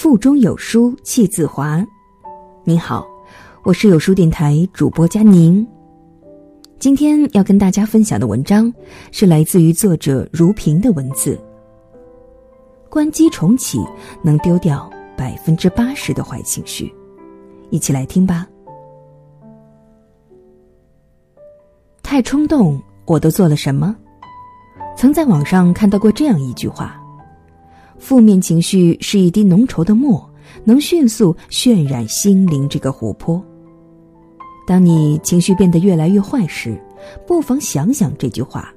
[0.00, 1.84] 腹中有书气自华。
[2.62, 3.04] 您好，
[3.64, 5.66] 我是有书电台主播佳宁。
[6.78, 8.72] 今天要跟大家分享的文章
[9.10, 11.36] 是来自于作者如萍的文字。
[12.88, 13.84] 关机重启
[14.22, 16.94] 能丢掉百分之八十的坏情绪，
[17.70, 18.46] 一起来听吧。
[22.04, 23.96] 太冲动，我都做了什么？
[24.96, 26.97] 曾在网上看到过这样一句话。
[27.98, 30.28] 负面情绪是一滴浓稠的墨，
[30.64, 33.42] 能迅速渲染心灵这个湖泊。
[34.66, 36.80] 当你情绪变得越来越坏时，
[37.26, 38.72] 不妨想想这句话，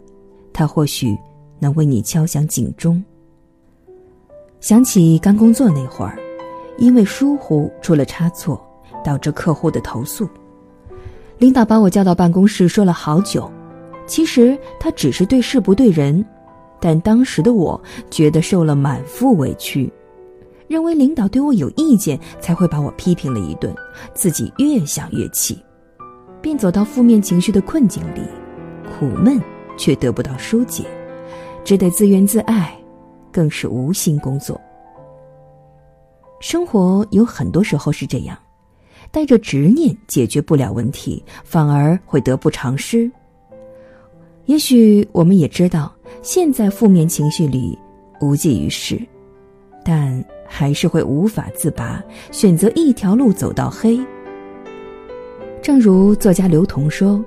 [0.53, 1.17] 它或许
[1.59, 3.03] 能为你敲响警钟。
[4.59, 6.17] 想起刚工作那会儿，
[6.77, 8.61] 因为疏忽出了差错，
[9.03, 10.27] 导致客户的投诉，
[11.37, 13.51] 领导把我叫到办公室说了好久。
[14.07, 16.25] 其实他只是对事不对人。
[16.81, 19.89] 但当时的我觉得受了满腹委屈，
[20.67, 23.73] 认为领导对我有意见才会把我批评了一顿，
[24.15, 25.63] 自己越想越气，
[26.41, 28.21] 便走到负面情绪的困境里，
[28.89, 29.39] 苦闷
[29.77, 30.83] 却得不到疏解，
[31.63, 32.75] 只得自怨自艾，
[33.31, 34.59] 更是无心工作。
[36.39, 38.35] 生活有很多时候是这样，
[39.11, 43.11] 带着执念解决不了问题，反而会得不偿失。
[44.45, 45.93] 也许我们也知道。
[46.21, 47.77] 现在负面情绪里
[48.19, 48.99] 无济于事，
[49.83, 53.99] 但还是会无法自拔，选择一条路走到黑。
[55.61, 57.23] 正如作家刘同说：“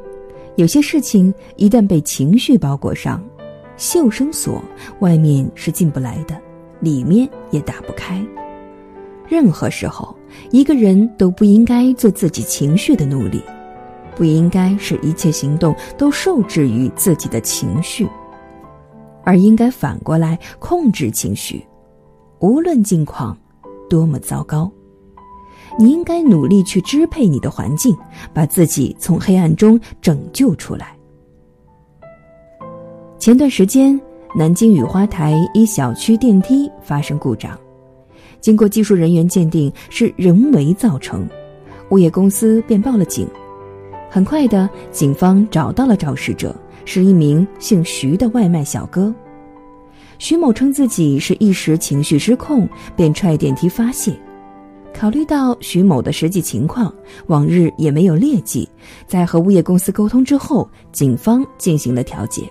[0.56, 3.22] 有些事情一旦被情绪包裹上，
[3.76, 4.62] 救生锁
[5.00, 6.36] 外面是进不来的，
[6.80, 8.24] 里面也打不开。
[9.26, 10.14] 任何时候，
[10.50, 13.42] 一个人都不应该做自己情绪的奴隶，
[14.14, 18.06] 不应该使一切行动都受制于自己的情绪。”
[19.24, 21.64] 而应该反过来控制情绪，
[22.40, 23.36] 无论境况
[23.88, 24.70] 多么糟糕，
[25.78, 27.96] 你应该努力去支配你的环境，
[28.32, 30.96] 把自己从黑暗中拯救出来。
[33.18, 33.98] 前段时间，
[34.36, 37.58] 南京雨花台一小区电梯发生故障，
[38.40, 41.26] 经过技术人员鉴定是人为造成，
[41.90, 43.26] 物业公司便报了警。
[44.10, 46.54] 很快的，警方找到了肇事者。
[46.84, 49.14] 是一名姓徐的外卖小哥，
[50.18, 54.14] 徐某称自己是一时情绪失控，便踹电梯发泄。
[54.92, 56.94] 考虑到徐某的实际情况，
[57.26, 58.68] 往日也没有劣迹，
[59.08, 62.42] 在和物业公司沟通之后，警方进行了调解，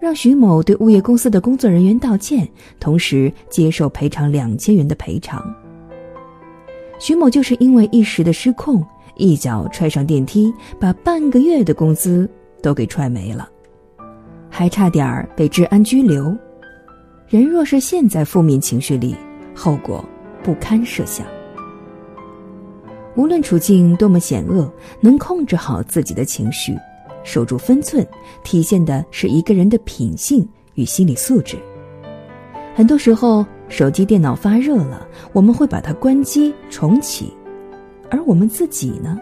[0.00, 2.48] 让徐某对物业公司的工作人员道歉，
[2.80, 5.44] 同时接受赔偿两千元的赔偿。
[6.98, 8.82] 徐某就是因为一时的失控，
[9.16, 12.26] 一脚踹上电梯，把半个月的工资。
[12.62, 13.48] 都给踹没了，
[14.50, 16.36] 还差点儿被治安拘留。
[17.28, 19.16] 人若是陷在负面情绪里，
[19.54, 20.04] 后果
[20.42, 21.26] 不堪设想。
[23.16, 26.76] 无论处境多么险恶，能控制好自己的情绪，
[27.24, 28.06] 守住分寸，
[28.44, 31.56] 体现的是一个人的品性与心理素质。
[32.74, 37.32] 很多时候，手机、电脑发热了，我们会把它关机重启，
[38.10, 39.18] 而我们自己呢？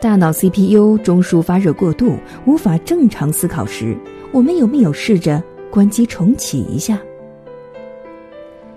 [0.00, 3.96] 大脑 CPU 中枢发热过度，无法正常思考时，
[4.30, 7.00] 我们有没有试着关机重启一下？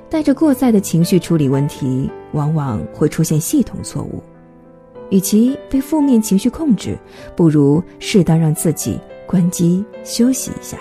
[0.09, 4.23] 带着过载的情绪处理问题，往往会出现系统错误。
[5.09, 6.97] 与其被负面情绪控制，
[7.35, 8.97] 不如适当让自己
[9.27, 10.77] 关机休息一下，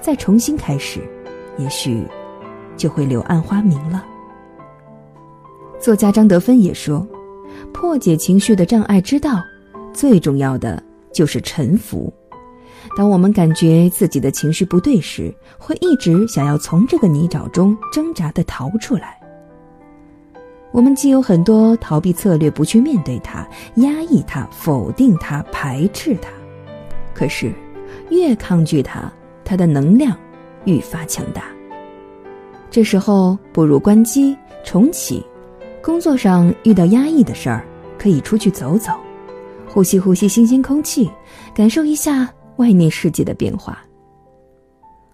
[0.00, 1.00] 再重新开始，
[1.56, 2.02] 也许
[2.76, 4.04] 就会柳暗花明了。
[5.78, 7.06] 作家张德芬也说
[7.72, 9.40] ：“破解情绪的障碍之道。”
[9.98, 10.80] 最重要的
[11.12, 12.12] 就是臣服。
[12.96, 19.18] 当我们感觉自己的情绪不对时，会一直想要从这个泥沼中挣扎的逃出来。
[20.70, 23.44] 我们既有很多逃避策略，不去面对它，
[23.76, 26.30] 压抑它，否定它，排斥它。
[27.12, 27.52] 可是，
[28.08, 29.12] 越抗拒它，
[29.44, 30.16] 它的能量
[30.64, 31.42] 愈发强大。
[32.70, 35.26] 这时候，不如关机重启。
[35.82, 37.64] 工作上遇到压抑的事儿，
[37.98, 38.92] 可以出去走走。
[39.68, 41.08] 呼吸呼吸新鲜空气，
[41.54, 43.78] 感受一下外面世界的变化。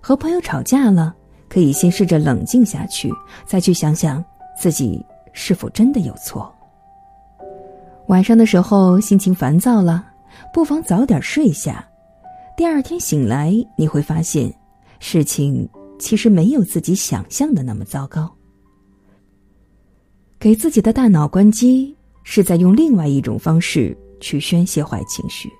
[0.00, 1.14] 和朋友吵架了，
[1.48, 3.12] 可以先试着冷静下去，
[3.46, 4.24] 再去想想
[4.58, 6.54] 自己是否真的有错。
[8.08, 10.06] 晚上的时候心情烦躁了，
[10.52, 11.86] 不妨早点睡下，
[12.56, 14.52] 第二天醒来你会发现，
[15.00, 15.68] 事情
[15.98, 18.30] 其实没有自己想象的那么糟糕。
[20.38, 23.96] 给自己的大脑关机，是在用另外一种方式。
[24.24, 25.52] 去宣泄坏情绪，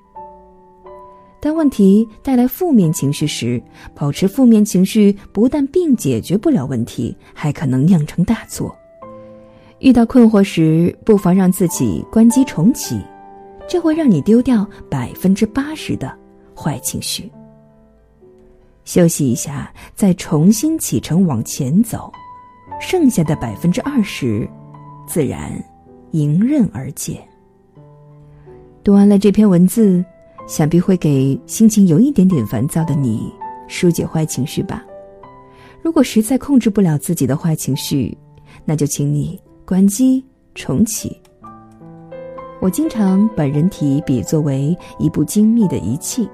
[1.38, 3.62] 当问题带来负面情绪时，
[3.94, 8.74] 保持负面情绪不但并解决不了问题，还可能酿成大错。
[9.80, 12.98] 遇到困惑时，不妨让自己关机重启，
[13.68, 16.10] 这会让你丢掉百分之八十的
[16.56, 17.30] 坏情绪。
[18.86, 22.10] 休息一下，再重新启程往前走，
[22.80, 24.48] 剩下的百分之二十，
[25.06, 25.52] 自然
[26.12, 27.22] 迎刃而解。
[28.84, 30.04] 读完了这篇文字，
[30.46, 33.32] 想必会给心情有一点点烦躁的你
[33.66, 34.84] 疏解坏情绪吧。
[35.80, 38.14] 如果实在控制不了自己的坏情绪，
[38.62, 40.22] 那就请你关机
[40.54, 41.18] 重启。
[42.60, 46.28] 我经常把人体比作为一部精密的仪器。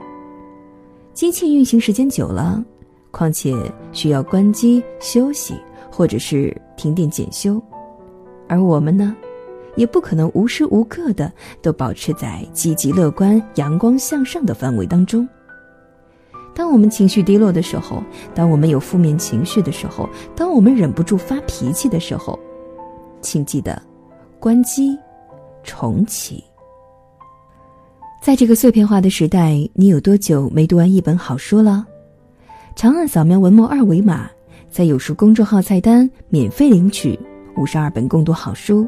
[1.14, 2.64] 机器运行时间久了，
[3.12, 3.54] 况且
[3.92, 5.54] 需要关机休息，
[5.88, 7.62] 或者是停电检修，
[8.48, 9.16] 而我们呢，
[9.80, 11.32] 也不可能无时无刻的
[11.62, 15.26] 都保持在积极乐观、阳光向上的范围当中。
[16.54, 18.02] 当我们情绪低落的时候，
[18.34, 20.06] 当我们有负面情绪的时候，
[20.36, 22.38] 当我们忍不住发脾气的时候，
[23.22, 23.80] 请记得
[24.38, 24.98] 关机
[25.64, 26.44] 重启。
[28.20, 31.86] 在这个碎片化的时代，你有多久没读完一本好书了？
[32.76, 34.30] 长按扫描文末二维码，
[34.70, 37.18] 在有书公众号菜单免费领取
[37.56, 38.86] 五十二本共读好书。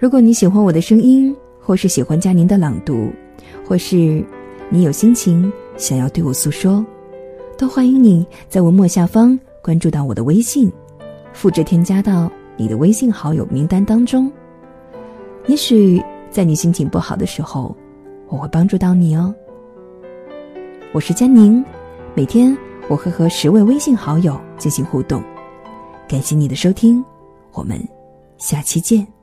[0.00, 3.10] 如果你喜欢我的声音，或是喜欢佳宁的朗读，
[3.68, 4.24] 或是
[4.70, 6.82] 你有心情想要对我诉说，
[7.58, 10.72] 都欢迎你在文末下方关注到我的微信，
[11.34, 14.32] 复制添加到你的微信好友名单当中。
[15.48, 17.76] 也许在你心情不好的时候。
[18.30, 19.34] 我会帮助到你哦。
[20.92, 21.64] 我是佳宁，
[22.14, 22.56] 每天
[22.88, 25.20] 我会和十位微信好友进行互动。
[26.08, 27.04] 感谢你的收听，
[27.52, 27.76] 我们
[28.38, 29.19] 下期见。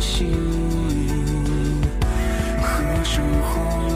[0.00, 0.32] 心，
[2.62, 3.87] 和生活。